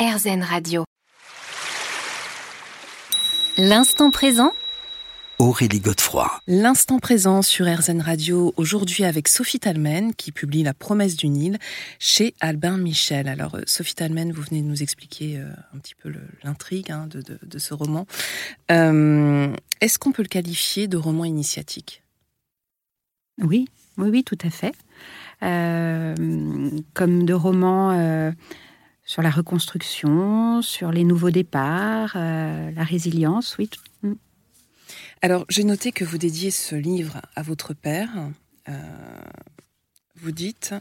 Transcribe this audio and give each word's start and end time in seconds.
RZN 0.00 0.42
Radio. 0.42 0.84
L'instant 3.58 4.10
présent 4.10 4.52
Aurélie 5.38 5.80
Godefroy. 5.80 6.40
L'instant 6.46 6.98
présent 6.98 7.42
sur 7.42 7.66
RZN 7.66 8.00
Radio, 8.00 8.54
aujourd'hui 8.56 9.04
avec 9.04 9.28
Sophie 9.28 9.60
Talmen, 9.60 10.14
qui 10.14 10.32
publie 10.32 10.62
La 10.62 10.72
promesse 10.72 11.16
du 11.16 11.28
Nil 11.28 11.58
chez 11.98 12.34
Albin 12.40 12.78
Michel. 12.78 13.28
Alors, 13.28 13.56
euh, 13.56 13.60
Sophie 13.66 13.94
Talmen, 13.94 14.32
vous 14.32 14.40
venez 14.40 14.62
de 14.62 14.66
nous 14.66 14.82
expliquer 14.82 15.36
euh, 15.36 15.50
un 15.74 15.78
petit 15.78 15.94
peu 15.94 16.10
l'intrigue 16.44 16.90
hein, 16.90 17.06
de, 17.06 17.58
ce 17.58 17.74
roman. 17.74 18.06
Euh, 18.70 19.54
est-ce 19.82 19.98
qu'on 19.98 20.12
peut 20.12 20.22
le 20.22 20.28
qualifier 20.28 20.88
de 20.88 20.96
roman 20.96 21.26
initiatique? 21.26 22.02
Oui, 23.36 23.68
oui, 23.98 24.08
oui, 24.08 24.24
tout 24.24 24.38
à 24.42 24.48
fait. 24.48 24.74
comme 25.42 27.24
de 27.26 27.34
romans 27.34 28.32
sur 29.10 29.22
la 29.22 29.30
reconstruction, 29.30 30.62
sur 30.62 30.92
les 30.92 31.02
nouveaux 31.02 31.30
départs, 31.30 32.12
la 32.14 32.84
résilience, 32.84 33.56
oui, 33.58 33.68
alors, 35.22 35.44
j'ai 35.50 35.64
noté 35.64 35.92
que 35.92 36.04
vous 36.04 36.16
dédiez 36.16 36.50
ce 36.50 36.74
livre 36.74 37.20
à 37.36 37.42
votre 37.42 37.74
père. 37.74 38.08
Euh, 38.70 38.72
vous 40.16 40.32
dites, 40.32 40.74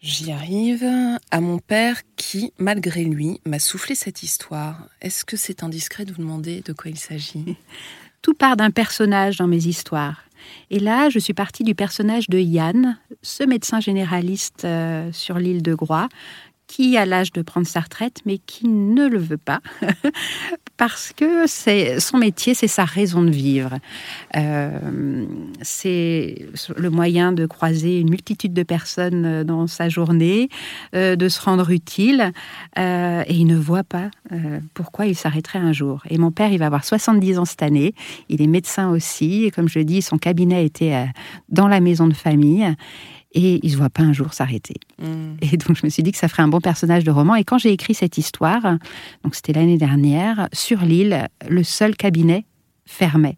j'y 0.00 0.30
arrive, 0.30 0.86
à 1.32 1.40
mon 1.40 1.58
père 1.58 2.02
qui, 2.14 2.52
malgré 2.58 3.02
lui, 3.02 3.40
m'a 3.44 3.58
soufflé 3.58 3.96
cette 3.96 4.22
histoire. 4.22 4.88
Est-ce 5.00 5.24
que 5.24 5.36
c'est 5.36 5.64
indiscret 5.64 6.04
de 6.04 6.12
vous 6.12 6.22
demander 6.22 6.60
de 6.60 6.72
quoi 6.72 6.88
il 6.88 6.98
s'agit? 6.98 7.56
Tout 8.22 8.34
part 8.34 8.56
d'un 8.56 8.70
personnage 8.70 9.38
dans 9.38 9.48
mes 9.48 9.66
histoires. 9.66 10.24
Et 10.70 10.78
là, 10.78 11.10
je 11.10 11.18
suis 11.18 11.34
partie 11.34 11.64
du 11.64 11.74
personnage 11.74 12.28
de 12.28 12.38
Yann, 12.38 12.96
ce 13.22 13.42
médecin 13.42 13.80
généraliste 13.80 14.64
euh, 14.64 15.10
sur 15.12 15.38
l'île 15.38 15.62
de 15.62 15.74
Groix, 15.74 16.08
qui 16.68 16.96
a 16.96 17.06
l'âge 17.06 17.32
de 17.32 17.42
prendre 17.42 17.66
sa 17.66 17.80
retraite, 17.80 18.20
mais 18.26 18.38
qui 18.38 18.68
ne 18.68 19.08
le 19.08 19.18
veut 19.18 19.38
pas, 19.38 19.60
parce 20.76 21.12
que 21.16 21.46
c'est 21.46 21.98
son 21.98 22.18
métier, 22.18 22.54
c'est 22.54 22.68
sa 22.68 22.84
raison 22.84 23.22
de 23.22 23.30
vivre. 23.30 23.78
Euh, 24.36 25.26
c'est 25.62 26.46
le 26.76 26.90
moyen 26.90 27.32
de 27.32 27.46
croiser 27.46 27.98
une 27.98 28.10
multitude 28.10 28.52
de 28.52 28.62
personnes 28.62 29.42
dans 29.42 29.66
sa 29.66 29.88
journée, 29.88 30.50
euh, 30.94 31.16
de 31.16 31.28
se 31.28 31.40
rendre 31.40 31.70
utile, 31.70 32.32
euh, 32.78 33.24
et 33.26 33.34
il 33.34 33.46
ne 33.46 33.56
voit 33.56 33.82
pas 33.82 34.10
pourquoi 34.74 35.06
il 35.06 35.16
s'arrêterait 35.16 35.58
un 35.58 35.72
jour. 35.72 36.02
Et 36.10 36.18
mon 36.18 36.30
père, 36.30 36.52
il 36.52 36.58
va 36.58 36.66
avoir 36.66 36.84
70 36.84 37.38
ans 37.38 37.44
cette 37.46 37.62
année, 37.62 37.94
il 38.28 38.42
est 38.42 38.46
médecin 38.46 38.90
aussi, 38.90 39.46
et 39.46 39.50
comme 39.50 39.68
je 39.68 39.80
dis, 39.80 40.02
son 40.02 40.18
cabinet 40.18 40.66
était 40.66 41.06
dans 41.48 41.66
la 41.66 41.80
maison 41.80 42.06
de 42.06 42.14
famille 42.14 42.74
et 43.32 43.60
il 43.62 43.70
se 43.70 43.76
voit 43.76 43.90
pas 43.90 44.02
un 44.02 44.12
jour 44.12 44.32
s'arrêter. 44.32 44.76
Mm. 45.00 45.36
Et 45.42 45.56
donc 45.56 45.76
je 45.76 45.84
me 45.84 45.90
suis 45.90 46.02
dit 46.02 46.12
que 46.12 46.18
ça 46.18 46.28
ferait 46.28 46.42
un 46.42 46.48
bon 46.48 46.60
personnage 46.60 47.04
de 47.04 47.10
roman. 47.10 47.34
Et 47.34 47.44
quand 47.44 47.58
j'ai 47.58 47.72
écrit 47.72 47.94
cette 47.94 48.18
histoire, 48.18 48.62
donc 49.24 49.34
c'était 49.34 49.52
l'année 49.52 49.78
dernière, 49.78 50.48
sur 50.52 50.80
l'île, 50.80 51.28
le 51.48 51.62
seul 51.62 51.96
cabinet 51.96 52.44
fermait. 52.86 53.36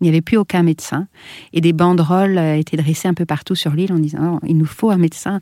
Il 0.00 0.06
n'y 0.06 0.08
avait 0.08 0.20
plus 0.20 0.36
aucun 0.36 0.64
médecin. 0.64 1.06
Et 1.52 1.60
des 1.60 1.72
banderoles 1.72 2.36
euh, 2.36 2.56
étaient 2.56 2.76
dressées 2.76 3.06
un 3.06 3.14
peu 3.14 3.24
partout 3.24 3.54
sur 3.54 3.70
l'île 3.70 3.92
en 3.92 4.00
disant 4.00 4.40
oh, 4.42 4.46
il 4.46 4.58
nous 4.58 4.66
faut 4.66 4.90
un 4.90 4.96
médecin. 4.96 5.38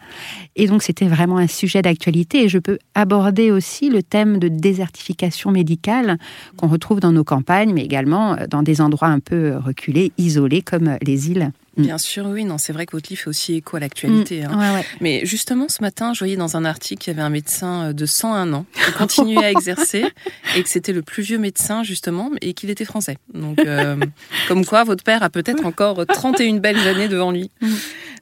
Et 0.55 0.67
donc 0.67 0.83
c'était 0.83 1.07
vraiment 1.07 1.39
un 1.39 1.47
sujet 1.47 1.81
d'actualité. 1.81 2.45
Et 2.45 2.49
je 2.51 2.59
peux 2.59 2.79
aborder 2.95 3.51
aussi 3.51 3.89
le 3.89 4.03
thème 4.03 4.39
de 4.39 4.49
désertification 4.49 5.51
médicale 5.51 6.19
qu'on 6.59 6.69
retrouve 6.69 7.01
dans 7.01 7.13
nos 7.13 7.25
campagnes, 7.25 7.73
mais 7.73 7.83
également 7.83 8.35
euh, 8.35 8.47
dans 8.51 8.63
des 8.63 8.83
endroits 8.83 9.09
un 9.09 9.21
peu 9.21 9.57
reculés, 9.57 10.13
isolés 10.19 10.61
comme 10.61 10.99
les 11.01 11.31
îles. 11.31 11.53
Mm. 11.77 11.83
Bien 11.83 11.99
sûr, 11.99 12.27
oui, 12.27 12.45
non, 12.45 12.59
c'est 12.59 12.73
vrai 12.73 12.87
que 12.87 12.93
votre 12.93 13.09
livre 13.11 13.23
fait 13.23 13.29
aussi 13.29 13.55
écho 13.55 13.77
à 13.77 13.81
l'actualité. 13.81 14.43
Mm. 14.43 14.51
Hein. 14.51 14.83
Mais 15.01 15.25
justement, 15.25 15.69
ce 15.69 15.83
matin, 15.83 16.13
je 16.13 16.19
voyais 16.19 16.37
dans 16.37 16.57
un 16.57 16.65
article 16.65 17.03
qu'il 17.03 17.13
y 17.13 17.17
avait 17.17 17.25
un 17.25 17.31
médecin 17.31 17.89
euh, 17.89 17.93
de 17.93 18.07
101 18.07 18.53
ans 18.53 18.67
qui 18.73 18.93
continuait 18.93 19.45
à 19.45 19.51
exercer 19.51 20.05
et 20.57 20.63
que 20.63 20.69
c'était 20.69 20.93
le 20.93 21.03
plus 21.03 21.23
vieux 21.23 21.39
médecin, 21.39 21.83
justement, 21.83 22.31
et 22.41 22.55
qu'il 22.55 22.71
était 22.71 22.85
français. 22.85 23.19
Donc, 23.35 23.61
euh, 23.61 23.97
comme 24.49 24.65
quoi, 24.67 24.85
votre 24.85 25.05
père 25.05 25.23
a 25.23 25.31
peut-être 25.31 25.65
encore 25.65 26.05
31 26.07 26.57
belles 26.57 26.89
années 26.89 27.09
devant 27.09 27.31
lui. 27.31 27.51
Mm. 27.61 27.69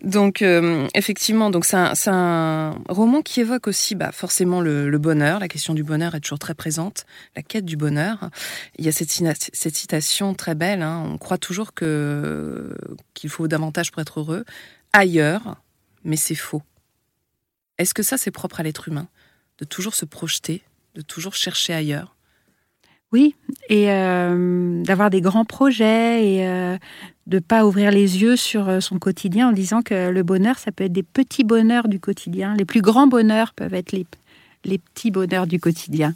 Donc 0.03 0.43
euh, 0.43 0.87
effectivement, 0.95 1.51
donc 1.51 1.65
c'est 1.65 1.77
un, 1.77 2.79
roman 2.89 3.21
qui 3.23 3.41
évoque 3.41 3.67
aussi 3.67 3.95
bah, 3.95 4.13
forcément 4.13 4.61
le, 4.61 4.97
bonheur. 4.99 5.41
La 5.41 5.49
question 5.49 5.75
du 5.75 5.83
bonheur 5.83 6.15
est 6.15 6.21
toujours 6.21 6.39
très 6.39 6.55
présente, 6.55 7.05
la 7.35 7.43
quête 7.43 7.65
du 7.65 7.77
bonheur. 7.77 8.31
Il 8.79 8.85
y 8.85 8.89
a 8.89 8.93
cette, 8.93 9.11
cette 9.11 9.75
citation 9.75 10.35
très 10.35 10.55
belle. 10.55 10.83
Hein, 10.83 11.03
on 11.05 11.19
croit 11.19 11.39
toujours 11.39 11.75
que 11.75 12.77
qu'il 13.15 13.31
faut 13.31 13.49
davantage 13.49 13.91
pour 13.91 14.01
être 14.01 14.21
heureux 14.21 14.45
ailleurs, 14.93 15.57
mais 16.05 16.17
c'est 16.17 16.35
faux. 16.35 16.63
Est-ce 17.79 17.95
que 17.95 18.03
ça 18.03 18.19
c'est 18.19 18.31
propre 18.31 18.61
à 18.61 18.63
l'être 18.63 18.89
humain? 18.89 19.09
De 19.59 19.65
toujours 19.65 19.95
se 19.95 20.05
projeter, 20.05 20.63
de 20.95 21.03
toujours 21.03 21.35
chercher 21.35 21.75
ailleurs? 21.75 22.15
Oui, 23.11 23.35
et 23.71 23.91
euh, 23.91 24.83
d'avoir 24.83 25.09
des 25.09 25.23
grands 25.23 25.47
projets 25.47 26.27
et 26.27 26.47
euh, 26.47 26.77
de 27.29 27.39
pas 27.39 27.65
ouvrir 27.65 27.91
les 27.93 28.23
yeux 28.23 28.37
sur 28.37 28.69
euh, 28.69 28.81
son 28.81 28.99
quotidien 28.99 29.51
en 29.51 29.53
disant 29.53 29.83
que 29.83 30.11
le 30.11 30.23
bonheur, 30.23 30.59
ça 30.59 30.73
peut 30.73 30.85
être 30.85 30.93
des 30.93 31.05
petits 31.05 31.45
bonheurs 31.45 31.87
du 31.87 32.01
quotidien. 32.01 32.55
Les 32.57 32.65
plus 32.65 32.81
grands 32.81 33.07
bonheurs 33.07 33.53
peuvent 33.53 33.75
être 33.75 33.93
les, 33.93 34.07
les 34.65 34.79
petits 34.79 35.11
bonheurs 35.11 35.47
du 35.47 35.61
quotidien. 35.61 36.15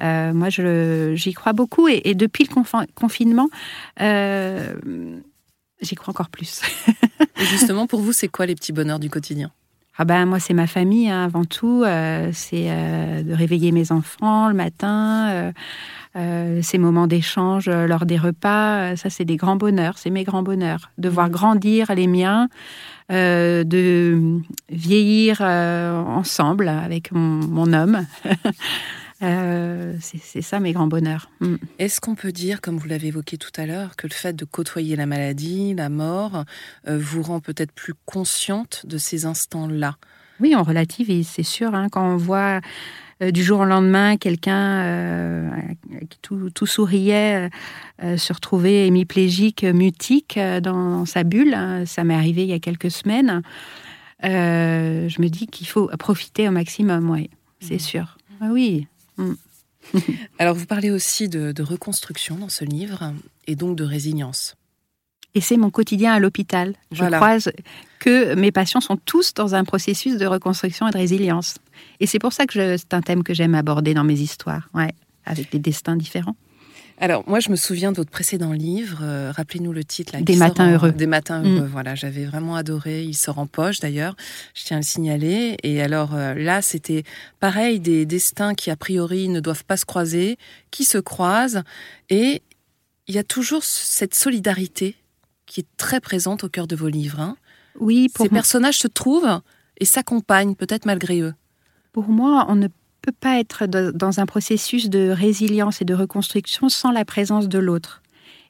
moi, 0.00 0.48
j'y 0.48 1.32
crois 1.34 1.52
beaucoup 1.52 1.86
et, 1.88 2.14
depuis 2.14 2.44
le 2.44 2.86
confinement, 2.94 3.50
j'y 5.80 5.94
crois 5.94 6.10
encore 6.10 6.30
plus. 6.30 6.62
justement, 7.36 7.86
pour 7.86 8.00
vous, 8.00 8.12
c'est 8.12 8.28
quoi 8.28 8.46
les 8.46 8.54
petits 8.54 8.72
bonheurs 8.72 8.98
du 8.98 9.10
quotidien? 9.10 9.52
Ah 10.00 10.04
ben 10.06 10.24
moi 10.24 10.40
c'est 10.40 10.54
ma 10.54 10.66
famille 10.66 11.10
hein, 11.10 11.24
avant 11.24 11.44
tout, 11.44 11.84
c'est 12.32 12.68
de 13.22 13.34
réveiller 13.34 13.70
mes 13.70 13.92
enfants 13.92 14.48
le 14.48 14.54
matin, 14.54 15.52
euh, 16.16 16.58
ces 16.60 16.76
moments 16.76 17.06
d'échange 17.06 17.68
euh, 17.68 17.86
lors 17.86 18.04
des 18.04 18.18
repas, 18.18 18.80
euh, 18.80 18.96
ça 18.96 19.10
c'est 19.10 19.24
des 19.24 19.36
grands 19.36 19.54
bonheurs, 19.54 19.96
c'est 19.96 20.10
mes 20.10 20.24
grands 20.24 20.42
bonheurs. 20.42 20.90
De 20.98 21.08
voir 21.08 21.28
mmh. 21.28 21.32
grandir 21.32 21.94
les 21.94 22.08
miens, 22.08 22.48
de 23.10 24.40
vieillir 24.70 25.40
ensemble 25.40 26.68
avec 26.68 27.12
mon, 27.12 27.72
homme. 27.72 28.06
c'est 29.20 30.42
ça 30.42 30.60
mes 30.60 30.72
grands 30.72 30.86
bonheurs. 30.86 31.30
Mmh. 31.40 31.56
Est-ce 31.78 32.00
qu'on 32.00 32.14
peut 32.14 32.32
dire, 32.32 32.60
comme 32.60 32.78
vous 32.78 32.88
l'avez 32.88 33.08
évoqué 33.08 33.36
tout 33.36 33.52
à 33.56 33.66
l'heure, 33.66 33.96
que 33.96 34.06
le 34.06 34.12
fait 34.12 34.34
de 34.34 34.44
côtoyer 34.44 34.96
la 34.96 35.06
maladie, 35.06 35.74
la 35.74 35.88
mort, 35.88 36.44
vous 36.86 37.22
rend 37.22 37.40
peut-être 37.40 37.72
plus 37.72 37.94
consciente 38.06 38.86
de 38.86 38.98
ces 38.98 39.26
instants-là? 39.26 39.96
Oui, 40.40 40.54
on 40.56 40.62
relativise, 40.62 41.28
c'est 41.28 41.42
sûr. 41.42 41.74
Hein, 41.74 41.88
quand 41.90 42.14
on 42.14 42.16
voit 42.16 42.60
euh, 43.22 43.30
du 43.30 43.42
jour 43.42 43.60
au 43.60 43.64
lendemain, 43.64 44.16
quelqu'un 44.16 44.82
euh, 44.82 45.50
qui 46.08 46.18
tout, 46.22 46.66
souriait 46.66 47.50
euh, 48.02 48.16
se 48.16 48.32
retrouvait 48.32 48.86
hémiplégique, 48.86 49.64
mutique 49.64 50.38
dans, 50.62 51.04
sa 51.04 51.24
bulle. 51.24 51.56
Ça 51.86 52.04
m'est 52.04 52.14
arrivé 52.14 52.42
il 52.42 52.48
y 52.48 52.54
a 52.54 52.58
quelques 52.58 52.90
semaines. 52.90 53.42
je 54.22 55.22
me 55.22 55.28
dis 55.28 55.46
qu'il 55.46 55.66
faut 55.66 55.88
profiter 55.98 56.48
au 56.48 56.52
maximum, 56.52 57.10
oui, 57.10 57.30
c'est 57.60 57.76
mmh. 57.76 57.80
sûr. 57.80 58.16
Ah 58.40 58.48
oui. 58.50 58.86
Mmh. 59.20 59.34
Alors, 60.38 60.54
vous 60.54 60.66
parlez 60.66 60.90
aussi 60.90 61.28
de, 61.28 61.62
reconstruction 61.62 62.36
dans 62.36 62.48
ce 62.48 62.64
livre 62.64 63.12
et 63.46 63.56
donc 63.56 63.76
de 63.76 63.84
résilience. 63.84 64.56
Et 65.34 65.40
c'est 65.40 65.56
mon 65.56 65.70
quotidien 65.70 66.12
à 66.12 66.18
l'hôpital. 66.18 66.74
Je 66.90 67.04
croise 67.04 67.52
que 68.00 68.34
mes 68.34 68.50
patients 68.50 68.80
sont 68.80 68.96
tous 68.96 69.32
dans 69.34 69.54
un 69.54 69.64
processus 69.64 70.16
de 70.16 70.26
reconstruction 70.26 70.88
et 70.88 70.90
de 70.90 70.98
résilience. 70.98 71.58
Et 72.00 72.06
c'est 72.06 72.18
pour 72.18 72.32
ça 72.32 72.46
que 72.46 72.76
c'est 72.76 72.94
un 72.94 73.00
thème 73.00 73.22
que 73.22 73.32
j'aime 73.32 73.54
aborder 73.54 73.94
dans 73.94 74.02
mes 74.02 74.18
histoires, 74.18 74.68
ouais, 74.74 74.92
avec 75.24 75.52
des 75.52 75.60
destins 75.60 75.96
différents. 75.96 76.36
Alors, 77.02 77.26
moi, 77.26 77.40
je 77.40 77.48
me 77.50 77.56
souviens 77.56 77.92
de 77.92 77.96
votre 77.96 78.10
précédent 78.10 78.52
livre. 78.52 78.98
Euh, 79.02 79.32
rappelez-nous 79.34 79.72
le 79.72 79.84
titre. 79.84 80.18
Des 80.20 80.36
matins 80.36 80.70
heureux. 80.70 80.92
Des 80.92 81.06
matins 81.06 81.42
heureux. 81.42 81.66
Mm. 81.66 81.70
Voilà, 81.70 81.94
j'avais 81.94 82.26
vraiment 82.26 82.56
adoré. 82.56 83.04
Il 83.04 83.14
sort 83.14 83.38
en 83.38 83.46
poche, 83.46 83.80
d'ailleurs. 83.80 84.16
Je 84.54 84.64
tiens 84.64 84.76
à 84.76 84.80
le 84.80 84.84
signaler. 84.84 85.56
Et 85.62 85.80
alors 85.80 86.14
euh, 86.14 86.34
là, 86.34 86.60
c'était 86.60 87.04
pareil, 87.40 87.80
des 87.80 88.04
destins 88.04 88.54
qui 88.54 88.70
a 88.70 88.76
priori 88.76 89.28
ne 89.28 89.40
doivent 89.40 89.64
pas 89.64 89.78
se 89.78 89.86
croiser, 89.86 90.36
qui 90.70 90.84
se 90.84 90.98
croisent. 90.98 91.62
Et 92.10 92.42
il 93.08 93.14
y 93.14 93.18
a 93.18 93.24
toujours 93.24 93.64
cette 93.64 94.14
solidarité 94.14 94.94
qui 95.46 95.60
est 95.60 95.68
très 95.78 96.00
présente 96.00 96.44
au 96.44 96.50
cœur 96.50 96.66
de 96.66 96.76
vos 96.76 96.88
livres. 96.88 97.20
Hein. 97.20 97.36
Oui, 97.80 98.10
pour 98.14 98.26
ces 98.26 98.30
personnages 98.30 98.78
se 98.78 98.88
trouvent 98.88 99.40
et 99.78 99.86
s'accompagnent, 99.86 100.54
peut-être 100.54 100.84
malgré 100.84 101.20
eux. 101.22 101.34
Pour 101.92 102.08
moi, 102.08 102.44
on 102.48 102.56
ne 102.56 102.68
peut 103.02 103.12
pas 103.18 103.38
être 103.38 103.66
dans 103.66 104.20
un 104.20 104.26
processus 104.26 104.90
de 104.90 105.10
résilience 105.10 105.80
et 105.82 105.84
de 105.84 105.94
reconstruction 105.94 106.68
sans 106.68 106.90
la 106.90 107.04
présence 107.04 107.48
de 107.48 107.58
l'autre. 107.58 108.02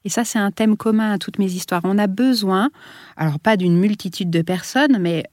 Et 0.05 0.09
ça, 0.09 0.25
c'est 0.25 0.39
un 0.39 0.51
thème 0.51 0.77
commun 0.77 1.13
à 1.13 1.19
toutes 1.19 1.39
mes 1.39 1.53
histoires. 1.53 1.83
On 1.85 1.99
a 1.99 2.07
besoin, 2.07 2.71
alors 3.17 3.39
pas 3.39 3.57
d'une 3.57 3.79
multitude 3.79 4.31
de 4.31 4.43
personnes, 4.43 4.99
mais 4.99 5.25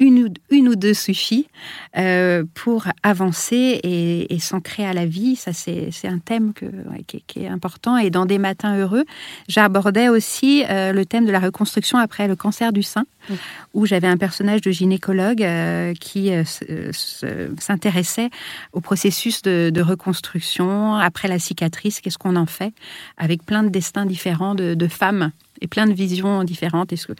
une 0.00 0.24
ou, 0.24 0.28
une 0.50 0.68
ou 0.68 0.76
deux 0.76 0.94
suffit 0.94 1.48
euh, 1.96 2.44
pour 2.54 2.86
avancer 3.02 3.80
et, 3.82 4.32
et 4.32 4.38
s'ancrer 4.38 4.86
à 4.86 4.92
la 4.92 5.06
vie. 5.06 5.34
Ça, 5.36 5.52
c'est 5.52 5.90
un 6.04 6.18
thème 6.18 6.52
que, 6.52 6.66
ouais, 6.66 7.02
qui, 7.06 7.22
qui, 7.26 7.44
est 7.44 7.48
important. 7.48 7.96
Et 7.96 8.10
dans 8.10 8.26
Des 8.26 8.38
matins 8.38 8.76
heureux, 8.76 9.04
j'abordais 9.48 10.08
aussi 10.08 10.64
euh, 10.68 10.92
le 10.92 11.04
thème 11.04 11.24
de 11.24 11.32
la 11.32 11.40
reconstruction 11.40 11.98
après 11.98 12.28
le 12.28 12.36
cancer 12.36 12.72
du 12.72 12.82
sein, 12.82 13.06
mmh. 13.28 13.34
où 13.74 13.86
j'avais 13.86 14.06
un 14.06 14.16
personnage 14.16 14.60
de 14.60 14.70
gynécologue 14.70 15.42
euh, 15.42 15.94
qui 15.94 16.30
euh, 16.30 16.44
s'intéressait 17.58 18.30
au 18.72 18.80
processus 18.80 19.42
de, 19.42 19.70
de, 19.72 19.82
reconstruction 19.82 20.94
après 20.94 21.26
la 21.26 21.38
cicatrice. 21.38 22.00
Qu'est-ce 22.00 22.18
qu'on 22.18 22.36
en 22.36 22.46
fait 22.46 22.72
avec 23.16 23.44
plein 23.44 23.62
de 23.62 23.70
destins 23.70 24.06
différents 24.06 24.54
de, 24.54 24.74
de 24.74 24.88
femmes 24.88 25.32
et 25.60 25.68
plein 25.68 25.86
de 25.86 25.92
visions 25.92 26.44
différentes. 26.44 26.92
Est-ce 26.92 27.06
que 27.06 27.12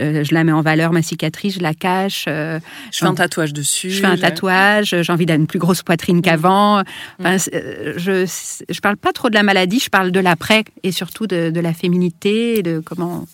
euh, 0.00 0.24
je 0.24 0.34
la 0.34 0.44
mets 0.44 0.52
en 0.52 0.62
valeur, 0.62 0.92
ma 0.92 1.02
cicatrice, 1.02 1.54
je 1.54 1.60
la 1.60 1.74
cache 1.74 2.24
euh, 2.28 2.60
Je 2.92 2.98
fais 2.98 3.06
un 3.06 3.14
tatouage 3.14 3.52
dessus. 3.52 3.90
Je 3.90 4.00
fais 4.00 4.06
un 4.06 4.16
tatouage, 4.16 4.96
j'ai 5.02 5.12
envie 5.12 5.26
d'avoir 5.26 5.40
une 5.40 5.46
plus 5.46 5.58
grosse 5.58 5.82
poitrine 5.82 6.22
qu'avant. 6.22 6.82
Enfin, 7.20 7.36
euh, 7.52 7.94
je 7.96 8.24
je 8.68 8.80
parle 8.80 8.96
pas 8.96 9.12
trop 9.12 9.28
de 9.28 9.34
la 9.34 9.42
maladie, 9.42 9.80
je 9.80 9.90
parle 9.90 10.10
de 10.10 10.20
l'après 10.20 10.64
et 10.82 10.92
surtout 10.92 11.26
de, 11.26 11.50
de, 11.50 11.60
la 11.60 11.74
féminité, 11.74 12.62
de 12.62 12.80
comment 12.80 13.26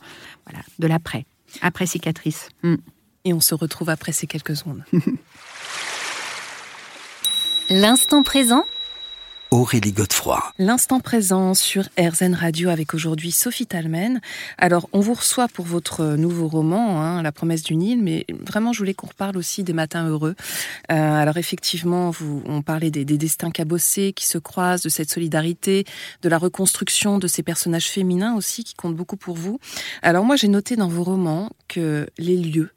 voilà, 0.46 0.64
de 0.78 0.86
l'après, 0.86 1.26
après 1.62 1.86
cicatrice. 1.86 2.48
Mm. 2.62 2.76
Et 3.24 3.32
on 3.34 3.40
se 3.40 3.54
retrouve 3.54 3.90
après 3.90 4.12
ces 4.12 4.26
quelques 4.26 4.56
secondes. 4.56 4.82
L'instant 7.70 8.22
présent 8.22 8.64
Aurélie 9.50 9.91
Godefroy. 9.91 10.41
L'instant 10.58 11.00
présent 11.00 11.55
sur 11.55 11.88
RZN 11.99 12.35
Radio 12.35 12.69
avec 12.69 12.94
aujourd'hui 12.94 13.32
Sophie 13.32 13.67
Talmen. 13.67 14.20
Alors, 14.58 14.88
on 14.93 15.00
vous 15.00 15.14
reçoit 15.14 15.49
pour 15.49 15.64
votre 15.64 16.14
nouveau 16.14 16.47
roman, 16.47 17.02
hein, 17.02 17.20
La 17.23 17.32
promesse 17.32 17.64
du 17.64 17.75
Nil, 17.75 18.00
mais 18.00 18.26
vraiment, 18.47 18.73
je 18.73 18.79
voulais 18.79 18.94
qu'on 18.94 19.08
reparle 19.08 19.37
aussi 19.37 19.64
des 19.64 19.73
matins 19.73 20.06
heureux. 20.06 20.37
Euh, 20.93 20.94
alors, 20.94 21.37
effectivement, 21.37 22.11
vous, 22.11 22.44
on 22.47 22.62
parlait 22.62 22.93
des, 22.93 23.05
des, 23.05 23.19
destins 23.19 23.50
cabossés 23.50 24.12
qui 24.12 24.26
se 24.26 24.38
croisent, 24.38 24.85
de 24.85 24.88
cette 24.88 25.11
solidarité, 25.11 25.85
de 26.23 26.29
la 26.29 26.38
reconstruction 26.38 27.19
de 27.19 27.26
ces 27.26 27.43
personnages 27.43 27.88
féminins 27.88 28.37
aussi 28.37 28.62
qui 28.62 28.75
comptent 28.75 28.96
beaucoup 28.96 29.17
pour 29.17 29.35
vous. 29.35 29.58
Alors, 30.03 30.25
moi, 30.25 30.37
j'ai 30.37 30.49
noté 30.49 30.76
dans 30.76 30.88
vos 30.88 31.03
romans 31.03 31.50
que 31.67 32.08
les 32.19 32.37
lieux, 32.37 32.70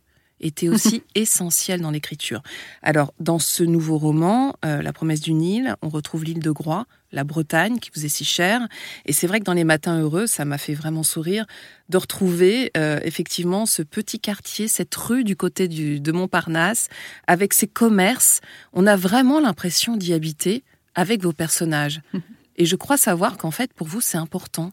était 0.43 0.69
aussi 0.69 1.03
essentiel 1.15 1.81
dans 1.81 1.91
l'écriture. 1.91 2.43
Alors, 2.81 3.13
dans 3.19 3.39
ce 3.39 3.63
nouveau 3.63 3.97
roman, 3.97 4.55
euh, 4.65 4.81
La 4.81 4.93
promesse 4.93 5.21
du 5.21 5.33
Nil, 5.33 5.75
on 5.81 5.89
retrouve 5.89 6.23
l'île 6.23 6.39
de 6.39 6.51
Groix, 6.51 6.85
la 7.11 7.23
Bretagne, 7.23 7.79
qui 7.79 7.89
vous 7.95 8.05
est 8.05 8.09
si 8.09 8.25
chère. 8.25 8.67
Et 9.05 9.13
c'est 9.13 9.27
vrai 9.27 9.39
que 9.39 9.45
dans 9.45 9.53
les 9.53 9.63
matins 9.63 9.99
heureux, 9.99 10.27
ça 10.27 10.45
m'a 10.45 10.57
fait 10.57 10.73
vraiment 10.73 11.03
sourire 11.03 11.45
de 11.89 11.97
retrouver 11.97 12.71
euh, 12.77 12.99
effectivement 13.03 13.65
ce 13.65 13.81
petit 13.81 14.19
quartier, 14.19 14.67
cette 14.67 14.93
rue 14.95 15.23
du 15.23 15.35
côté 15.35 15.67
du, 15.67 15.99
de 15.99 16.11
Montparnasse, 16.11 16.89
avec 17.27 17.53
ses 17.53 17.67
commerces. 17.67 18.41
On 18.73 18.87
a 18.87 18.95
vraiment 18.95 19.39
l'impression 19.39 19.97
d'y 19.97 20.13
habiter 20.13 20.63
avec 20.95 21.23
vos 21.23 21.33
personnages. 21.33 22.01
Et 22.55 22.65
je 22.65 22.75
crois 22.75 22.97
savoir 22.97 23.37
qu'en 23.37 23.51
fait, 23.51 23.73
pour 23.73 23.87
vous, 23.87 24.01
c'est 24.01 24.17
important 24.17 24.71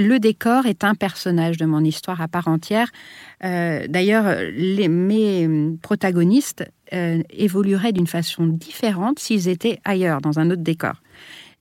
le 0.00 0.18
décor 0.18 0.66
est 0.66 0.82
un 0.82 0.94
personnage 0.94 1.56
de 1.58 1.66
mon 1.66 1.84
histoire 1.84 2.20
à 2.20 2.28
part 2.28 2.48
entière. 2.48 2.88
Euh, 3.44 3.86
D'ailleurs, 3.88 4.24
mes 4.54 5.48
protagonistes 5.82 6.64
euh, 6.92 7.22
évolueraient 7.30 7.92
d'une 7.92 8.06
façon 8.06 8.46
différente 8.46 9.18
s'ils 9.18 9.48
étaient 9.48 9.78
ailleurs, 9.84 10.20
dans 10.20 10.38
un 10.38 10.50
autre 10.50 10.62
décor. 10.62 10.94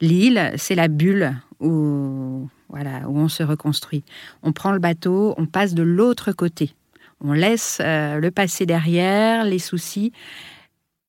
L'île, 0.02 0.54
c'est 0.56 0.76
la 0.76 0.88
bulle 0.88 1.36
où, 1.60 2.48
voilà, 2.70 3.10
où 3.10 3.18
on 3.18 3.28
se 3.28 3.44
reconstruit. 3.44 4.04
On 4.42 4.54
prend 4.54 4.72
le 4.72 4.80
bateau, 4.80 5.34
on 5.38 5.46
passe 5.46 5.74
de 5.74 5.84
l'autre 5.84 6.32
côté. 6.32 6.74
On 7.22 7.34
laisse 7.34 7.80
euh, 7.82 8.20
le 8.20 8.32
passé 8.32 8.66
derrière, 8.66 9.44
les 9.44 9.60
soucis, 9.60 10.14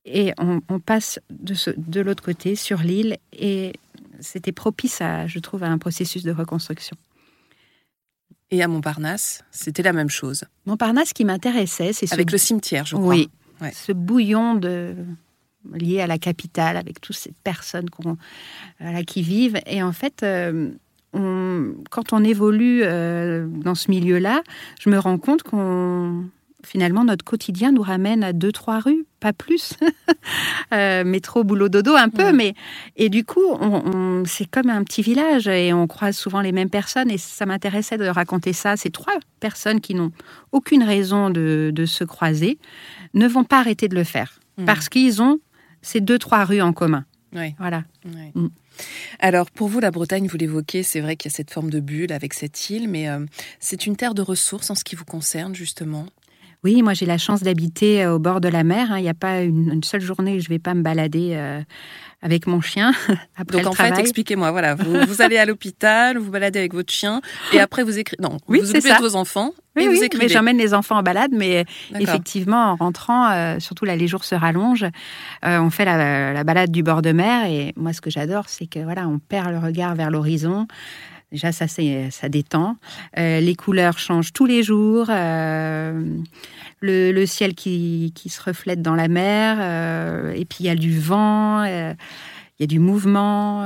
et 0.04 0.32
on, 0.38 0.80
passe 0.80 1.20
de, 1.30 1.54
de 1.76 2.00
l'autre 2.00 2.24
côté, 2.24 2.56
sur 2.56 2.78
l'île, 2.78 3.18
et 3.32 3.74
c'était 4.18 4.50
propice, 4.50 5.00
à, 5.00 5.28
je 5.28 5.38
trouve, 5.38 5.62
à 5.62 5.68
un 5.68 5.78
processus 5.78 6.24
de 6.24 6.32
reconstruction. 6.32 6.96
Et 8.50 8.62
à 8.62 8.68
Montparnasse, 8.68 9.44
c'était 9.50 9.82
la 9.82 9.92
même 9.92 10.10
chose. 10.10 10.44
Montparnasse, 10.66 11.12
qui 11.12 11.24
m'intéressait, 11.24 11.92
c'est 11.92 12.12
avec 12.12 12.30
ce... 12.30 12.34
le 12.34 12.38
cimetière, 12.38 12.84
je 12.84 12.96
crois. 12.96 13.08
Oui, 13.08 13.30
ouais. 13.60 13.72
ce 13.72 13.92
bouillon 13.92 14.54
de 14.54 14.94
lié 15.72 16.00
à 16.00 16.06
la 16.06 16.18
capitale, 16.18 16.76
avec 16.76 17.00
toutes 17.00 17.16
ces 17.16 17.32
personnes 17.44 17.86
voilà, 18.80 19.02
qui 19.02 19.22
vivent. 19.22 19.60
Et 19.66 19.82
en 19.82 19.92
fait, 19.92 20.22
euh, 20.22 20.70
on, 21.12 21.74
quand 21.90 22.12
on 22.12 22.24
évolue 22.24 22.82
euh, 22.82 23.46
dans 23.46 23.74
ce 23.74 23.90
milieu-là, 23.90 24.42
je 24.80 24.90
me 24.90 24.98
rends 24.98 25.18
compte 25.18 25.42
qu'on 25.42 26.24
finalement, 26.64 27.04
notre 27.04 27.24
quotidien 27.24 27.72
nous 27.72 27.82
ramène 27.82 28.24
à 28.24 28.32
deux, 28.32 28.52
trois 28.52 28.80
rues, 28.80 29.06
pas 29.20 29.32
plus. 29.32 29.74
euh, 30.72 31.04
métro, 31.04 31.44
boulot, 31.44 31.68
dodo, 31.68 31.94
un 31.94 32.08
peu, 32.08 32.24
ouais. 32.24 32.32
mais. 32.32 32.54
Et 32.96 33.08
du 33.08 33.24
coup, 33.24 33.44
on, 33.44 33.82
on, 33.84 34.24
c'est 34.24 34.46
comme 34.46 34.70
un 34.70 34.82
petit 34.84 35.02
village 35.02 35.48
et 35.48 35.72
on 35.72 35.86
croise 35.86 36.16
souvent 36.16 36.40
les 36.40 36.52
mêmes 36.52 36.70
personnes. 36.70 37.10
Et 37.10 37.18
ça 37.18 37.46
m'intéressait 37.46 37.98
de 37.98 38.06
raconter 38.06 38.52
ça. 38.52 38.76
Ces 38.76 38.90
trois 38.90 39.14
personnes 39.40 39.80
qui 39.80 39.94
n'ont 39.94 40.12
aucune 40.52 40.82
raison 40.82 41.30
de, 41.30 41.70
de, 41.72 41.86
se 41.86 42.04
croiser 42.04 42.58
ne 43.14 43.26
vont 43.26 43.44
pas 43.44 43.60
arrêter 43.60 43.88
de 43.88 43.94
le 43.94 44.04
faire 44.04 44.40
mmh. 44.58 44.64
parce 44.64 44.88
qu'ils 44.88 45.22
ont 45.22 45.38
ces 45.82 46.00
deux, 46.00 46.18
trois 46.18 46.44
rues 46.44 46.62
en 46.62 46.72
commun. 46.72 47.04
Oui. 47.32 47.54
Voilà. 47.58 47.84
Oui. 48.04 48.32
Mmh. 48.34 48.48
Alors, 49.18 49.50
pour 49.50 49.68
vous, 49.68 49.80
la 49.80 49.90
Bretagne, 49.90 50.26
vous 50.26 50.36
l'évoquez, 50.36 50.82
c'est 50.82 51.00
vrai 51.00 51.16
qu'il 51.16 51.30
y 51.30 51.34
a 51.34 51.36
cette 51.36 51.50
forme 51.50 51.70
de 51.70 51.80
bulle 51.80 52.12
avec 52.12 52.34
cette 52.34 52.70
île, 52.70 52.88
mais 52.88 53.08
euh, 53.08 53.24
c'est 53.58 53.86
une 53.86 53.96
terre 53.96 54.14
de 54.14 54.22
ressources 54.22 54.70
en 54.70 54.74
ce 54.74 54.84
qui 54.84 54.96
vous 54.96 55.04
concerne, 55.04 55.54
justement? 55.54 56.06
Oui, 56.62 56.82
moi 56.82 56.92
j'ai 56.92 57.06
la 57.06 57.18
chance 57.18 57.42
d'habiter 57.42 58.06
au 58.06 58.18
bord 58.18 58.40
de 58.40 58.48
la 58.48 58.64
mer. 58.64 58.98
Il 58.98 59.02
n'y 59.02 59.08
a 59.08 59.14
pas 59.14 59.40
une, 59.40 59.72
une, 59.72 59.82
seule 59.82 60.02
journée 60.02 60.36
où 60.36 60.40
je 60.40 60.48
ne 60.48 60.54
vais 60.54 60.58
pas 60.58 60.74
me 60.74 60.82
balader 60.82 61.30
euh, 61.32 61.62
avec 62.22 62.46
mon 62.46 62.60
chien. 62.60 62.92
Après 63.36 63.58
Donc 63.58 63.68
en 63.68 63.70
travail. 63.70 63.94
fait, 63.94 64.00
expliquez-moi. 64.02 64.50
Voilà, 64.50 64.74
vous, 64.74 64.92
vous, 65.06 65.22
allez 65.22 65.38
à 65.38 65.46
l'hôpital, 65.46 66.18
vous 66.18 66.30
baladez 66.30 66.58
avec 66.58 66.74
votre 66.74 66.92
chien, 66.92 67.20
et 67.52 67.60
après 67.60 67.82
vous 67.82 67.98
écrivez. 67.98 68.22
Non, 68.22 68.36
oui, 68.48 68.60
vous 68.60 68.70
occupez 68.70 68.92
de 68.92 69.00
vos 69.00 69.16
enfants. 69.16 69.52
Oui, 69.76 69.84
et 69.84 69.88
oui, 69.88 69.96
vous 69.96 70.04
écrivez. 70.04 70.24
mais 70.24 70.28
j'emmène 70.28 70.58
les 70.58 70.74
enfants 70.74 70.98
en 70.98 71.02
balade, 71.02 71.30
mais 71.32 71.64
effectivement, 71.98 72.72
en 72.72 72.76
rentrant, 72.76 73.30
euh, 73.30 73.58
surtout 73.60 73.84
là, 73.84 73.96
les 73.96 74.08
jours 74.08 74.24
se 74.24 74.34
rallongent, 74.34 74.88
euh, 75.44 75.60
on 75.60 75.70
fait 75.70 75.84
la, 75.84 76.32
la, 76.32 76.44
balade 76.44 76.70
du 76.70 76.82
bord 76.82 77.02
de 77.02 77.12
mer, 77.12 77.46
et 77.46 77.72
moi, 77.76 77.92
ce 77.92 78.00
que 78.00 78.10
j'adore, 78.10 78.48
c'est 78.48 78.66
que 78.66 78.80
voilà, 78.80 79.08
on 79.08 79.18
perd 79.18 79.50
le 79.50 79.58
regard 79.58 79.94
vers 79.94 80.10
l'horizon. 80.10 80.66
Déjà, 81.32 81.52
ça, 81.52 81.66
ça 81.68 82.28
détend. 82.28 82.76
Euh, 83.18 83.40
les 83.40 83.54
couleurs 83.54 83.98
changent 83.98 84.32
tous 84.32 84.46
les 84.46 84.62
jours. 84.62 85.06
Euh, 85.10 86.02
le, 86.80 87.12
le, 87.12 87.26
ciel 87.26 87.54
qui, 87.54 88.12
qui, 88.14 88.28
se 88.28 88.42
reflète 88.42 88.82
dans 88.82 88.94
la 88.96 89.08
mer. 89.08 89.58
Euh, 89.60 90.32
et 90.32 90.44
puis, 90.44 90.58
il 90.60 90.66
y 90.66 90.70
a 90.70 90.74
du 90.74 90.98
vent. 90.98 91.64
il 91.64 91.96
y 92.58 92.64
a 92.64 92.66
du 92.66 92.80
mouvement. 92.80 93.64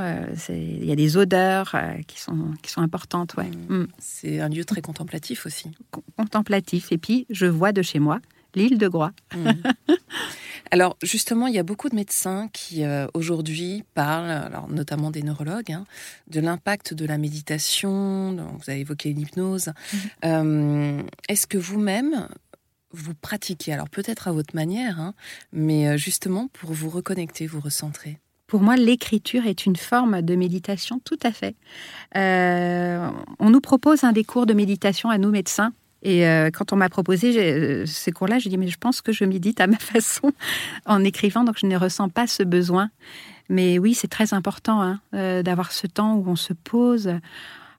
il 0.49 0.85
y 0.85 0.91
a 0.91 0.95
des 0.95 1.17
odeurs 1.17 1.75
qui, 2.07 2.19
sont, 2.19 2.51
qui 2.61 2.69
sont 2.71 2.81
importantes. 2.81 3.35
Ouais. 3.35 3.49
Mmh. 3.69 3.87
C'est 3.97 4.39
un 4.39 4.49
lieu 4.49 4.63
très 4.63 4.81
contemplatif 4.81 5.45
aussi. 5.45 5.71
Contemplatif. 6.17 6.91
Et 6.91 6.97
puis, 6.99 7.25
je 7.29 7.47
vois 7.47 7.71
de 7.71 7.81
chez 7.81 7.99
moi 7.99 8.19
l'île 8.53 8.77
de 8.77 8.87
Groix. 8.87 9.11
Mmh. 9.35 9.49
Alors 10.71 10.97
justement, 11.03 11.47
il 11.47 11.55
y 11.55 11.59
a 11.59 11.63
beaucoup 11.63 11.89
de 11.89 11.95
médecins 11.95 12.49
qui 12.51 12.83
euh, 12.83 13.07
aujourd'hui 13.13 13.83
parlent, 13.93 14.29
alors 14.29 14.69
notamment 14.69 15.11
des 15.11 15.23
neurologues, 15.23 15.71
hein, 15.71 15.85
de 16.27 16.39
l'impact 16.39 16.93
de 16.93 17.05
la 17.05 17.17
méditation. 17.17 18.35
Vous 18.35 18.69
avez 18.69 18.79
évoqué 18.79 19.13
l'hypnose. 19.13 19.67
Mmh. 19.67 19.97
Euh, 20.25 21.01
Est-ce 21.29 21.47
que 21.47 21.57
vous-même 21.57 22.27
vous 22.91 23.13
pratiquez, 23.13 23.73
alors 23.73 23.89
peut-être 23.89 24.27
à 24.27 24.31
votre 24.31 24.55
manière, 24.55 24.99
hein, 24.99 25.13
mais 25.51 25.87
euh, 25.87 25.97
justement 25.97 26.47
pour 26.53 26.71
vous 26.71 26.89
reconnecter, 26.89 27.45
vous 27.45 27.59
recentrer? 27.59 28.19
Pour 28.47 28.61
moi, 28.61 28.75
l'écriture 28.77 29.47
est 29.47 29.65
une 29.65 29.75
forme 29.75 30.21
de 30.21 30.35
méditation, 30.35 30.99
tout 31.03 31.19
à 31.23 31.31
fait. 31.31 31.55
Euh, 32.15 33.09
on 33.39 33.49
nous 33.49 33.59
propose 33.59 34.03
un 34.03 34.11
des 34.11 34.23
cours 34.23 34.45
de 34.45 34.53
méditation 34.53 35.09
à 35.09 35.17
nous 35.17 35.31
médecins 35.31 35.73
et 36.05 36.27
euh, 36.27 36.51
quand 36.51 36.71
on 36.71 36.75
m'a 36.75 36.87
proposé 36.87 37.33
euh, 37.35 37.85
ces 37.87 38.11
cours-là, 38.11 38.37
j'ai 38.37 38.51
dit 38.51 38.59
mais 38.59 38.67
je 38.67 38.77
pense 38.77 39.01
que 39.01 39.11
je 39.11 39.25
médite 39.25 39.59
à 39.59 39.65
ma 39.65 39.77
façon 39.79 40.31
en 40.85 41.03
écrivant, 41.03 41.43
donc 41.43 41.57
je 41.59 41.65
ne 41.65 41.75
ressens 41.75 42.09
pas 42.09 42.27
ce 42.27 42.43
besoin. 42.43 42.91
Mais 43.49 43.79
oui, 43.79 43.95
c'est 43.95 44.07
très 44.07 44.33
important 44.33 44.81
hein, 44.81 44.99
euh, 45.15 45.41
d'avoir 45.41 45.71
ce 45.71 45.87
temps 45.87 46.15
où 46.15 46.23
on 46.27 46.35
se 46.35 46.53
pose, 46.53 47.11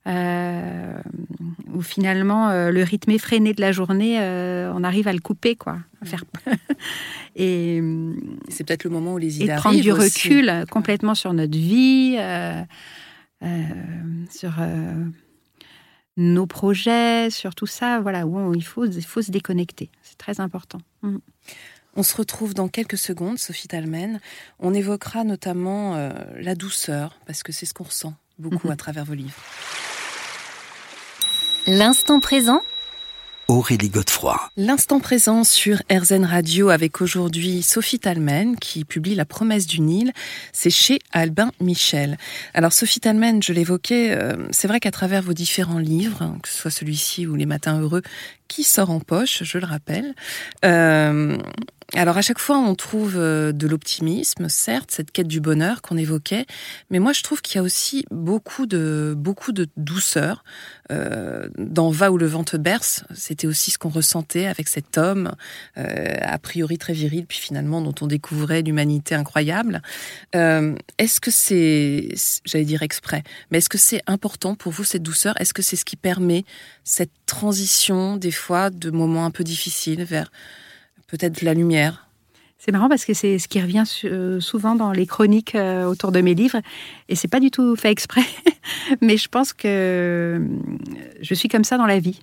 où 0.06 1.82
finalement 1.82 2.50
le 2.70 2.82
rythme 2.84 3.10
effréné 3.10 3.54
de 3.54 3.60
la 3.60 3.72
journée, 3.72 4.20
on 4.20 4.84
arrive 4.84 5.08
à 5.08 5.12
le 5.12 5.18
couper, 5.18 5.56
quoi. 5.56 5.78
À 6.00 6.06
faire... 6.06 6.22
et 7.36 7.82
c'est 8.48 8.62
peut-être 8.62 8.84
le 8.84 8.90
moment 8.90 9.14
où 9.14 9.18
les 9.18 9.42
idées 9.42 9.52
et 9.52 9.56
prendre 9.56 9.80
du 9.80 9.90
aussi. 9.90 10.28
recul 10.28 10.64
complètement 10.70 11.16
sur 11.16 11.32
notre 11.32 11.58
vie, 11.58 12.16
sur 14.30 14.52
nos 16.16 16.46
projets, 16.46 17.30
sur 17.30 17.54
tout 17.54 17.66
ça, 17.66 18.00
voilà, 18.00 18.26
où 18.26 18.38
on, 18.38 18.54
il, 18.54 18.64
faut, 18.64 18.86
il 18.86 19.04
faut 19.04 19.22
se 19.22 19.30
déconnecter. 19.30 19.90
C'est 20.02 20.18
très 20.18 20.40
important. 20.40 20.78
Mmh. 21.02 21.18
On 21.94 22.02
se 22.02 22.16
retrouve 22.16 22.54
dans 22.54 22.68
quelques 22.68 22.98
secondes, 22.98 23.38
Sophie 23.38 23.68
Talmen. 23.68 24.20
On 24.58 24.74
évoquera 24.74 25.24
notamment 25.24 25.94
euh, 25.96 26.12
la 26.38 26.54
douceur, 26.54 27.18
parce 27.26 27.42
que 27.42 27.52
c'est 27.52 27.66
ce 27.66 27.74
qu'on 27.74 27.84
ressent 27.84 28.14
beaucoup 28.38 28.68
mmh. 28.68 28.72
à 28.72 28.76
travers 28.76 29.04
vos 29.04 29.14
livres. 29.14 29.40
L'instant 31.66 32.20
présent 32.20 32.60
Aurélie 33.48 33.90
Godefroy. 33.90 34.36
L'instant 34.56 34.98
présent 34.98 35.44
sur 35.44 35.80
RZN 35.88 36.24
Radio 36.24 36.68
avec 36.68 37.00
aujourd'hui 37.00 37.62
Sophie 37.62 38.00
Talmen 38.00 38.56
qui 38.56 38.84
publie 38.84 39.14
La 39.14 39.24
promesse 39.24 39.68
du 39.68 39.80
Nil. 39.80 40.12
C'est 40.52 40.70
chez 40.70 40.98
Albin 41.12 41.52
Michel. 41.60 42.18
Alors 42.54 42.72
Sophie 42.72 42.98
Talmen, 42.98 43.40
je 43.40 43.52
l'évoquais, 43.52 44.16
euh, 44.16 44.48
c'est 44.50 44.66
vrai 44.66 44.80
qu'à 44.80 44.90
travers 44.90 45.22
vos 45.22 45.32
différents 45.32 45.78
livres, 45.78 46.36
que 46.42 46.48
ce 46.48 46.58
soit 46.58 46.70
celui-ci 46.72 47.28
ou 47.28 47.36
Les 47.36 47.46
Matins 47.46 47.80
Heureux, 47.80 48.02
qui 48.48 48.64
sort 48.64 48.90
en 48.90 49.00
poche, 49.00 49.42
je 49.44 49.58
le 49.58 49.66
rappelle, 49.66 50.14
euh, 50.64 51.36
alors 51.94 52.18
à 52.18 52.22
chaque 52.22 52.40
fois, 52.40 52.58
on 52.58 52.74
trouve 52.74 53.14
euh, 53.16 53.52
de 53.52 53.68
l'optimisme, 53.68 54.48
certes, 54.48 54.90
cette 54.90 55.12
quête 55.12 55.28
du 55.28 55.40
bonheur 55.40 55.82
qu'on 55.82 55.96
évoquait, 55.96 56.44
mais 56.90 56.98
moi 56.98 57.12
je 57.12 57.22
trouve 57.22 57.42
qu'il 57.42 57.56
y 57.56 57.58
a 57.60 57.62
aussi 57.62 58.04
beaucoup 58.10 58.66
de 58.66 59.14
beaucoup 59.16 59.52
de 59.52 59.68
douceur 59.76 60.42
euh, 60.90 61.48
dans 61.58 61.90
Va 61.90 62.10
où 62.10 62.18
le 62.18 62.26
vent 62.26 62.42
te 62.42 62.56
berce. 62.56 63.04
C'était 63.14 63.46
aussi 63.46 63.70
ce 63.70 63.78
qu'on 63.78 63.88
ressentait 63.88 64.46
avec 64.46 64.66
cet 64.68 64.98
homme 64.98 65.32
a 65.76 66.38
priori 66.38 66.76
très 66.76 66.92
viril, 66.92 67.24
puis 67.26 67.38
finalement 67.38 67.80
dont 67.80 67.94
on 68.00 68.06
découvrait 68.06 68.62
l'humanité 68.62 69.14
incroyable. 69.14 69.80
est-ce 70.32 71.20
que 71.20 71.30
c'est, 71.30 72.08
j'allais 72.44 72.64
dire 72.64 72.82
exprès, 72.82 73.22
mais 73.50 73.58
est-ce 73.58 73.68
que 73.68 73.78
c'est 73.78 74.02
important 74.06 74.54
pour 74.54 74.72
vous 74.72 74.84
cette 74.84 75.02
douceur? 75.02 75.40
Est-ce 75.40 75.54
que 75.54 75.62
c'est 75.62 75.76
ce 75.76 75.84
qui 75.84 75.96
permet 75.96 76.44
cette 76.84 77.10
transition 77.26 78.16
des 78.16 78.30
de 78.70 78.90
moments 78.90 79.24
un 79.24 79.30
peu 79.30 79.44
difficiles 79.44 80.04
vers 80.04 80.30
peut-être 81.06 81.42
la 81.42 81.54
lumière. 81.54 82.06
C'est 82.58 82.72
marrant 82.72 82.88
parce 82.88 83.04
que 83.04 83.14
c'est 83.14 83.38
ce 83.38 83.48
qui 83.48 83.60
revient 83.60 83.84
euh, 84.04 84.40
souvent 84.40 84.74
dans 84.74 84.90
les 84.90 85.06
chroniques 85.06 85.54
euh, 85.54 85.84
autour 85.84 86.10
de 86.10 86.20
mes 86.20 86.34
livres 86.34 86.60
et 87.08 87.14
c'est 87.14 87.28
pas 87.28 87.38
du 87.38 87.50
tout 87.50 87.76
fait 87.76 87.90
exprès, 87.90 88.24
mais 89.00 89.16
je 89.16 89.28
pense 89.28 89.52
que 89.52 89.68
euh, 89.68 90.48
je 91.20 91.34
suis 91.34 91.48
comme 91.48 91.64
ça 91.64 91.76
dans 91.76 91.86
la 91.86 92.00
vie. 92.00 92.20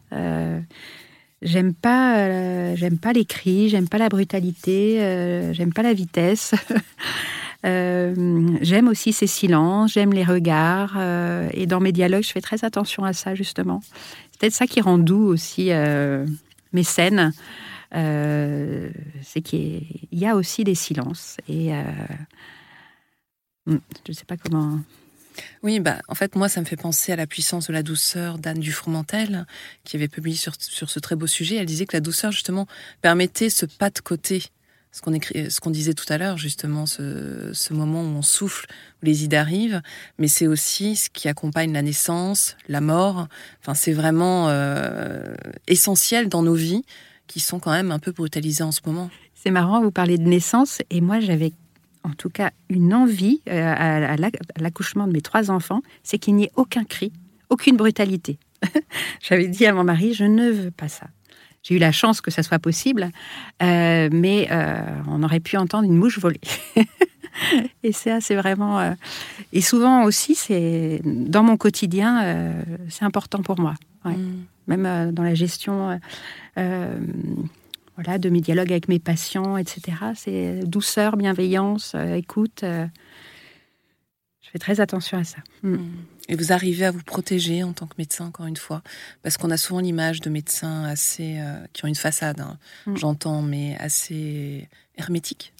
j'aime 1.42 1.74
pas, 1.74 2.76
j'aime 2.76 2.98
pas 2.98 3.14
les 3.14 3.26
cris, 3.26 3.70
j'aime 3.70 3.88
pas 3.88 3.98
la 3.98 4.10
brutalité, 4.10 5.52
j'aime 5.54 5.72
pas 5.72 5.84
la 5.84 5.94
vitesse. 5.94 6.56
j'aime 7.64 8.88
aussi 8.90 9.14
ces 9.14 9.28
silences, 9.28 9.94
j'aime 9.94 10.14
les 10.14 10.24
regards 10.24 10.98
et 11.54 11.66
dans 11.68 11.80
mes 11.80 11.92
dialogues, 11.92 12.24
je 12.24 12.32
fais 12.32 12.42
très 12.42 12.66
attention 12.66 13.04
à 13.04 13.14
ça 13.14 13.36
justement. 13.36 13.82
Peut-être 14.40 14.54
ça 14.54 14.68
qui 14.68 14.82
rend 14.82 14.98
doux 14.98 15.26
aussi 15.28 15.72
mes 16.74 16.84
scènes. 16.84 17.34
Euh, 17.96 18.90
c'est 19.22 19.42
qu'il 19.42 19.86
y 20.12 20.26
a 20.26 20.36
aussi 20.36 20.64
des 20.64 20.76
silences. 20.76 21.38
Et 21.48 21.74
euh, 21.74 21.84
hmm, 23.68 23.78
je 24.06 24.12
ne 24.12 24.14
sais 24.14 24.26
pas 24.26 24.38
comment. 24.38 24.80
Oui, 25.64 25.80
bah, 25.80 26.00
en 26.08 26.16
fait, 26.16 26.36
moi, 26.36 26.50
ça 26.50 26.62
me 26.62 26.66
fait 26.66 26.76
penser 26.76 27.12
à 27.12 27.16
la 27.16 27.28
puissance 27.28 27.68
de 27.68 27.74
la 27.74 27.84
douceur 27.84 28.38
d'Anne 28.38 28.60
Dufourmentel, 28.60 29.46
qui 29.84 29.96
avait 29.96 30.08
publié 30.08 30.38
sur, 30.38 30.54
sur 30.60 30.90
ce 30.90 31.00
très 31.00 31.16
beau 31.16 31.28
sujet. 31.28 31.56
Elle 31.56 31.66
disait 31.66 31.86
que 31.86 31.96
la 31.96 32.02
douceur, 32.02 32.32
justement, 32.32 32.68
permettait 33.02 33.50
ce 33.50 33.66
pas 33.66 33.90
de 33.90 34.00
côté 34.00 34.44
ce 34.94 35.02
qu'on 35.02 35.12
ce 35.12 35.60
qu'on 35.60 35.72
disait 35.72 35.96
tout 35.96 36.06
à 36.08 36.18
l'heure, 36.18 36.38
justement, 36.38 36.86
ce, 36.86 37.74
moment 37.74 38.02
où 38.02 38.16
on 38.16 38.22
souffle, 38.22 38.68
où 39.02 39.06
les 39.06 39.24
idées 39.24 39.38
arrivent, 39.38 39.82
mais 40.20 40.28
c'est 40.28 40.48
aussi 40.48 40.96
ce 40.96 41.10
qui 41.10 41.28
accompagne 41.28 41.74
la 41.74 41.82
naissance, 41.82 42.56
la 42.70 42.80
mort. 42.80 43.28
Enfin, 43.60 43.74
c'est 43.74 43.92
vraiment 43.92 44.50
euh, 44.50 45.34
essentiel 45.68 46.30
dans 46.30 46.44
nos 46.44 46.54
vies 46.54 46.84
qui 47.28 47.40
sont 47.40 47.60
quand 47.60 47.72
même 47.72 47.92
un 47.92 48.00
peu 48.00 48.12
brutalisés 48.12 48.64
en 48.64 48.72
ce 48.72 48.82
moment. 48.86 49.10
C'est 49.34 49.50
marrant, 49.50 49.82
vous 49.82 49.92
parlez 49.92 50.20
de 50.20 50.28
naissance, 50.28 50.82
et 50.92 51.02
moi 51.02 51.20
j'avais 51.20 51.54
en 52.04 52.12
tout 52.12 52.30
cas 52.30 52.52
une 52.70 52.94
envie 52.94 53.42
euh, 53.50 53.74
à, 53.76 54.16
l'accouchement 54.58 55.08
de 55.08 55.14
mes 55.14 55.22
trois 55.22 55.50
enfants, 55.50 55.82
c'est 56.04 56.20
qu'il 56.20 56.36
n'y 56.36 56.46
ait 56.46 56.52
aucun 56.56 56.84
cri, 56.84 57.12
aucune 57.50 57.78
brutalité. 57.78 58.38
J'avais 59.22 59.48
dit 59.48 59.66
à 59.66 59.74
mon 59.74 59.84
mari, 59.84 60.14
je 60.14 60.24
ne 60.24 60.50
veux 60.50 60.72
pas 60.72 60.88
ça. 60.88 61.08
J'ai 61.64 61.76
eu 61.76 61.80
la 61.80 61.92
chance 61.92 62.22
que 62.22 62.30
ça 62.30 62.44
soit 62.44 62.60
possible, 62.60 63.10
euh, 63.62 64.10
mais 64.12 64.48
euh, 64.52 64.76
on 65.08 65.24
aurait 65.24 65.40
pu 65.40 65.58
entendre 65.58 65.86
une 65.86 65.96
mouche 65.96 66.20
voler. 66.20 66.42
et 67.84 67.92
ça, 67.92 68.22
c'est 68.22 68.36
vraiment. 68.36 68.96
et 69.52 69.62
souvent 69.62 70.04
aussi, 70.04 70.36
c'est 70.36 71.02
dans 71.04 71.44
mon 71.44 71.58
quotidien, 71.58 72.54
c'est 72.90 73.06
important 73.06 73.42
pour 73.42 73.60
moi. 73.60 73.74
Mm. 74.06 74.44
Même 74.68 75.12
dans 75.12 75.24
la 75.24 75.34
gestion 75.34 76.00
euh, 76.58 76.98
voilà, 77.96 78.18
de 78.18 78.30
mes 78.30 78.42
dialogues 78.42 78.72
avec 78.72 78.88
mes 78.88 79.00
patients, 79.00 79.58
etc. 79.58 79.98
C'est 80.16 80.62
douceur, 80.66 81.16
bienveillance, 81.16 81.94
euh, 81.96 82.16
écoute. 82.16 82.64
Euh, 82.64 82.88
je 84.42 84.50
fais 84.50 84.60
très 84.60 84.80
attention 84.80 85.20
à 85.20 85.24
ça. 85.24 85.38
Mm. 85.62 85.78
Et 86.30 86.36
vous 86.36 86.54
arrivez 86.54 86.86
à 86.86 86.92
vous 86.92 87.04
protéger 87.04 87.64
en 87.64 87.74
tant 87.74 87.86
que 87.86 87.96
médecin, 87.98 88.26
encore 88.26 88.46
une 88.46 88.58
fois, 88.58 88.82
parce 89.24 89.38
qu'on 89.38 89.52
a 89.52 89.58
souvent 89.58 89.82
l'image 89.82 90.22
de 90.22 90.30
médecins 90.30 90.86
assez 90.86 91.38
qui 91.74 91.84
ont 91.84 91.88
une 91.88 91.96
façade, 91.96 92.40
hein, 92.40 92.58
mm. 92.86 92.96
j'entends, 92.96 93.42
mais 93.42 93.76
assez 93.78 94.70
hermétique. 94.98 95.54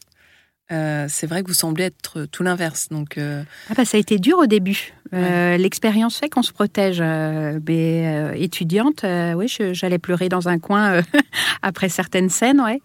Euh, 0.72 1.06
c'est 1.10 1.28
vrai 1.28 1.44
que 1.44 1.48
vous 1.48 1.54
semblez 1.54 1.86
être 1.86 2.26
tout 2.26 2.44
l'inverse. 2.44 2.90
Donc, 2.90 3.18
euh, 3.18 3.44
ah 3.70 3.74
bah, 3.76 3.86
ça 3.86 3.98
a 3.98 4.00
été 4.00 4.18
dur 4.18 4.40
au 4.40 4.46
début. 4.46 4.94
Euh, 5.14 5.58
l'expérience 5.58 6.18
fait 6.18 6.30
qu'on 6.30 6.42
se 6.42 6.52
protège. 6.52 7.02
mais 7.02 8.42
étudiante, 8.42 9.06
oui, 9.36 9.54
j'allais 9.72 10.00
pleurer 10.00 10.30
dans 10.30 10.48
un 10.50 10.58
coin 10.58 11.02
après 11.62 11.90
certaines 11.90 12.30
scènes, 12.30 12.62
ouais. 12.62 12.82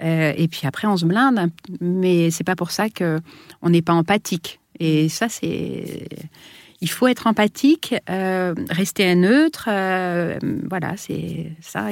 et 0.00 0.48
puis 0.48 0.62
après, 0.64 0.88
on 0.88 0.96
se 0.96 1.04
blinde. 1.04 1.50
Mais 1.80 2.30
c'est 2.30 2.44
pas 2.44 2.56
pour 2.56 2.70
ça 2.70 2.88
que 2.88 3.20
on 3.62 3.70
n'est 3.70 3.82
pas 3.82 3.92
empathique. 3.92 4.60
Et 4.80 5.08
ça, 5.08 5.28
c'est 5.28 6.08
il 6.80 6.90
faut 6.90 7.06
être 7.08 7.26
empathique, 7.26 7.94
rester 8.06 9.14
neutre. 9.14 9.68
voilà, 10.68 10.96
c'est 10.96 11.52
ça. 11.60 11.88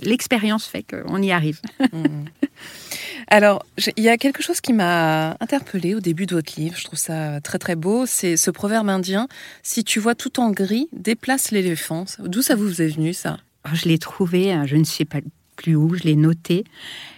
L'expérience 0.00 0.66
fait 0.66 0.84
qu'on 0.84 1.20
y 1.22 1.32
arrive. 1.32 1.60
Mmh. 1.92 2.24
Alors, 3.28 3.64
il 3.96 4.04
y 4.04 4.08
a 4.08 4.16
quelque 4.16 4.42
chose 4.42 4.60
qui 4.60 4.72
m'a 4.72 5.36
interpellée 5.40 5.94
au 5.94 6.00
début 6.00 6.26
de 6.26 6.36
votre 6.36 6.58
livre. 6.58 6.76
Je 6.76 6.84
trouve 6.84 6.98
ça 6.98 7.40
très 7.40 7.58
très 7.58 7.74
beau. 7.74 8.06
C'est 8.06 8.36
ce 8.36 8.50
proverbe 8.50 8.88
indien 8.88 9.26
si 9.62 9.82
tu 9.82 9.98
vois 9.98 10.14
tout 10.14 10.38
en 10.38 10.50
gris, 10.50 10.88
déplace 10.92 11.50
l'éléphant. 11.50 12.04
D'où 12.20 12.42
ça 12.42 12.54
vous 12.54 12.82
est 12.82 12.88
venu 12.88 13.12
ça? 13.12 13.38
Oh, 13.66 13.74
Je 13.74 13.88
l'ai 13.88 13.98
trouvé, 13.98 14.52
hein, 14.52 14.64
je 14.66 14.76
ne 14.76 14.84
sais 14.84 15.04
pas 15.04 15.18
plus 15.56 15.74
où, 15.74 15.94
je 15.94 16.04
l'ai 16.04 16.16
noté. 16.16 16.64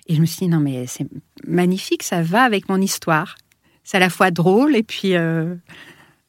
Et 0.06 0.14
je 0.14 0.20
me 0.20 0.26
suis 0.26 0.46
dit 0.46 0.48
non, 0.48 0.60
mais 0.60 0.86
c'est 0.86 1.06
magnifique, 1.46 2.02
ça 2.02 2.22
va 2.22 2.42
avec 2.42 2.68
mon 2.68 2.80
histoire. 2.80 3.36
C'est 3.84 3.98
à 3.98 4.00
la 4.00 4.10
fois 4.10 4.30
drôle 4.30 4.76
et 4.76 4.82
puis 4.82 5.14
euh, 5.14 5.54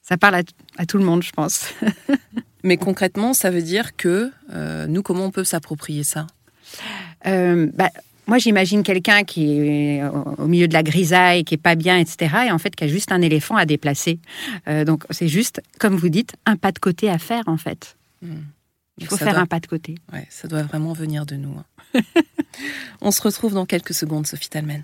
ça 0.10 0.18
parle 0.18 0.42
à, 0.78 0.86
tout 0.88 0.98
le 0.98 1.04
monde, 1.04 1.22
je 1.22 1.30
pense. 1.30 1.72
mais 2.64 2.78
concrètement, 2.78 3.36
ça 3.36 3.52
veut 3.52 3.62
dire 3.62 3.96
que 3.96 4.32
euh, 4.52 4.88
nous, 4.88 5.04
comment 5.04 5.26
on 5.26 5.32
peut 5.32 5.44
s'approprier 5.44 6.04
ça? 6.04 6.26
Euh, 7.28 7.70
bah, 7.76 7.92
moi, 8.26 8.40
j'imagine 8.40 8.82
quelqu'un 8.82 9.24
qui 9.24 9.52
est 9.52 10.04
au 10.40 10.48
milieu 10.48 10.68
de 10.68 10.74
la 10.74 10.82
grisaille, 10.82 11.44
qui 11.44 11.54
est 11.54 11.62
pas 11.62 11.76
bien, 11.76 12.00
etc., 12.00 12.48
et 12.48 12.52
en 12.52 12.58
fait, 12.58 12.76
qui 12.76 12.86
a 12.86 12.88
juste 12.88 13.12
un 13.12 13.22
éléphant 13.22 13.56
à 13.56 13.68
déplacer. 13.68 14.18
Euh, 14.68 14.84
donc, 14.84 15.04
c'est 15.12 15.28
juste, 15.28 15.62
comme 15.80 15.96
vous 15.96 16.10
dites, 16.10 16.34
un 16.48 16.56
pas 16.56 16.72
de 16.72 16.80
côté 16.80 17.08
à 17.08 17.20
faire, 17.20 17.44
en 17.46 17.58
fait. 17.58 17.96
Hmm. 18.24 18.40
Il 18.98 19.06
faut 19.06 19.16
faire 19.16 19.38
un 19.38 19.46
pas 19.46 19.60
de 19.60 19.68
côté. 19.68 19.94
Ouais, 20.12 20.26
ça 20.32 20.48
doit 20.48 20.64
vraiment 20.64 20.94
venir 20.94 21.28
de 21.28 21.36
nous. 21.36 21.56
Hein. 21.94 22.02
On 23.02 23.12
se 23.12 23.22
retrouve 23.22 23.54
dans 23.54 23.68
quelques 23.68 23.94
secondes, 23.94 24.26
Sophie 24.26 24.50
Talmen. 24.50 24.84